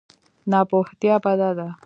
[0.51, 1.67] ناپوهتیا بده ده.